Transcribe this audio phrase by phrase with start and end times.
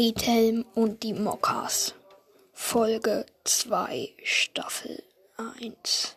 [0.00, 1.92] Friedhelm und die Mockers.
[2.54, 5.02] Folge 2, Staffel
[5.36, 6.16] 1.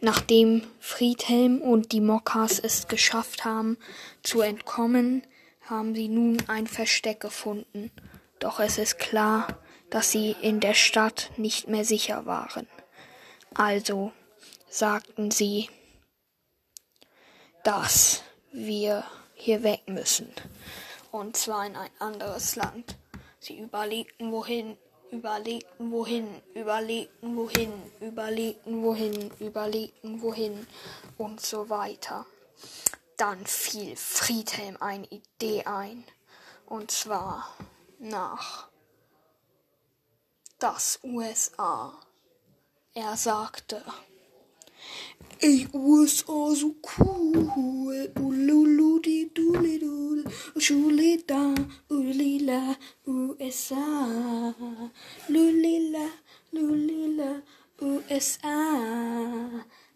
[0.00, 3.78] Nachdem Friedhelm und die Mockers es geschafft haben,
[4.22, 5.24] zu entkommen,
[5.62, 7.90] haben sie nun ein Versteck gefunden.
[8.38, 9.58] Doch es ist klar,
[9.90, 12.68] dass sie in der Stadt nicht mehr sicher waren.
[13.54, 14.12] Also
[14.70, 15.68] sagten sie,
[17.64, 18.22] dass
[18.52, 19.02] wir
[19.34, 20.32] hier weg müssen
[21.10, 22.96] und zwar in ein anderes Land.
[23.40, 24.76] Sie überlegten wohin,
[25.10, 30.66] überlegten wohin, überlegten wohin, überlegten wohin, überlegten wohin
[31.16, 32.26] und so weiter.
[33.16, 36.04] Dann fiel Friedhelm eine Idee ein,
[36.66, 37.56] und zwar
[37.98, 38.68] nach
[40.58, 41.98] das USA.
[42.94, 43.82] Er sagte,
[45.40, 50.07] Ey, USA so cool, ululudi dulidul,
[50.56, 51.54] Schulida,
[51.88, 54.54] Ulila, USA.
[55.28, 56.10] Lulila,
[56.52, 57.42] Lulila,
[57.80, 58.56] USA.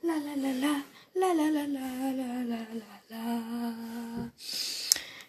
[0.02, 0.82] La la la la,
[1.14, 2.62] la la la la la la
[3.10, 3.24] la.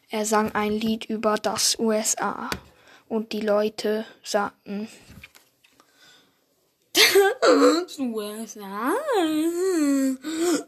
[0.09, 2.49] Er sang ein Lied über das USA
[3.09, 4.87] und die Leute sagten,
[6.93, 8.93] das USA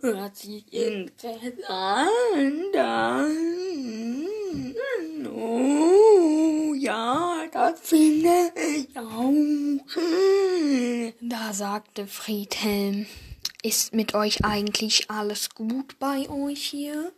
[0.01, 3.84] hört sich interessant an.
[7.85, 9.31] Finde ich auch.
[11.21, 13.05] Da sagte Friedhelm,
[13.61, 17.13] ist mit euch eigentlich alles gut bei euch hier?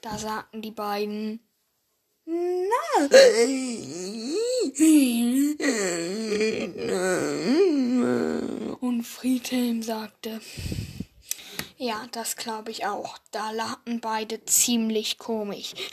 [0.00, 1.40] Da sagten die beiden,
[2.24, 3.10] Nein.
[8.80, 10.40] Und Friedhelm sagte,
[11.76, 13.18] ja, das glaube ich auch.
[13.30, 15.74] Da lachten beide ziemlich komisch.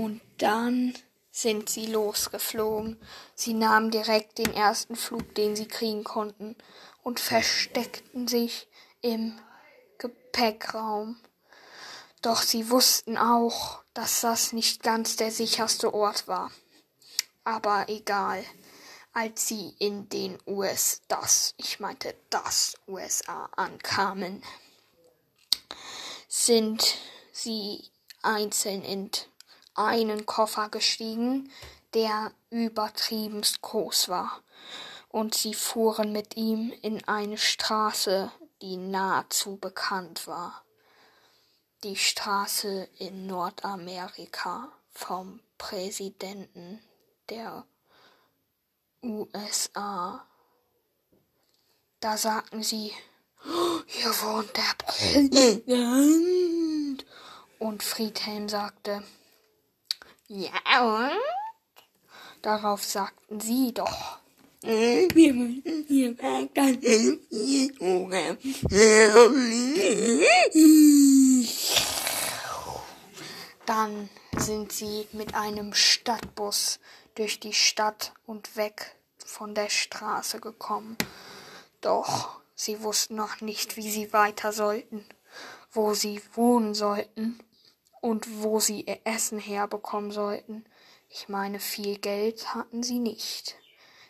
[0.00, 0.94] Und dann
[1.30, 2.98] sind sie losgeflogen.
[3.34, 6.56] Sie nahmen direkt den ersten Flug, den sie kriegen konnten,
[7.02, 8.66] und versteckten sich
[9.02, 9.38] im
[9.98, 11.20] Gepäckraum.
[12.22, 16.50] Doch sie wussten auch, dass das nicht ganz der sicherste Ort war.
[17.44, 18.42] Aber egal.
[19.12, 24.42] Als sie in den US, das, ich meinte das USA ankamen,
[26.26, 26.96] sind
[27.32, 27.90] sie
[28.22, 29.10] einzeln in
[29.86, 31.50] einen Koffer gestiegen,
[31.94, 34.42] der übertriebenst groß war,
[35.08, 38.30] und sie fuhren mit ihm in eine Straße,
[38.62, 40.62] die nahezu bekannt war.
[41.82, 46.80] Die Straße in Nordamerika vom Präsidenten
[47.28, 47.64] der
[49.02, 50.26] USA.
[52.00, 52.92] Da sagten sie,
[53.86, 55.64] hier wohnt der Präsident.
[57.58, 59.02] Und Friedhelm sagte,
[60.30, 61.10] ja und?
[62.40, 64.18] Darauf sagten sie doch,
[64.62, 66.54] wir müssen hier weg,
[73.66, 76.78] Dann sind sie mit einem Stadtbus
[77.16, 80.96] durch die Stadt und weg von der Straße gekommen.
[81.80, 85.04] Doch sie wussten noch nicht, wie sie weiter sollten,
[85.72, 87.40] wo sie wohnen sollten
[88.00, 90.64] und wo sie ihr Essen herbekommen sollten.
[91.08, 93.56] Ich meine, viel Geld hatten sie nicht.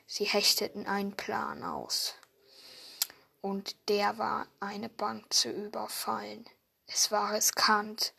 [0.06, 2.14] Sie hechteten einen Plan aus.
[3.40, 6.44] Und der war, eine Bank zu überfallen.
[6.86, 8.12] Es war riskant,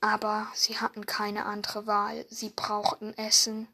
[0.00, 2.26] aber sie hatten keine andere Wahl.
[2.30, 3.68] Sie brauchten Essen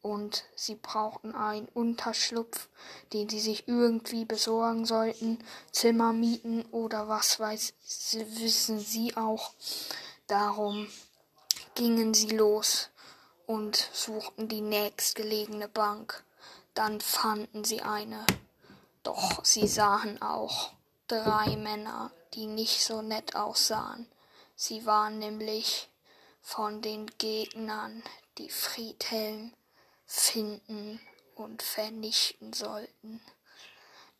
[0.00, 2.68] und sie brauchten einen Unterschlupf,
[3.12, 5.38] den sie sich irgendwie besorgen sollten,
[5.72, 7.74] Zimmer mieten oder was weiß,
[8.38, 9.52] wissen sie auch.
[10.26, 10.88] Darum
[11.74, 12.90] gingen sie los
[13.46, 16.24] und suchten die nächstgelegene Bank.
[16.74, 18.26] Dann fanden sie eine.
[19.02, 20.72] Doch sie sahen auch
[21.06, 24.10] drei Männer, die nicht so nett aussahen.
[24.56, 25.88] Sie waren nämlich
[26.40, 28.02] von den Gegnern,
[28.38, 29.52] die Friedhelm
[30.06, 31.00] finden
[31.34, 33.20] und vernichten sollten.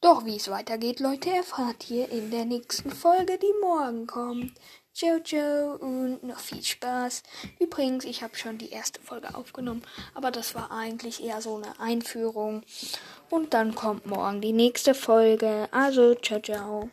[0.07, 4.53] Doch wie es weitergeht, Leute, erfahrt ihr in der nächsten Folge, die morgen kommt.
[4.95, 7.25] Ciao, ciao und noch viel Spaß.
[7.59, 9.83] Übrigens, ich habe schon die erste Folge aufgenommen,
[10.15, 12.63] aber das war eigentlich eher so eine Einführung.
[13.31, 15.67] Und dann kommt morgen die nächste Folge.
[15.73, 16.85] Also, ciao, ciao.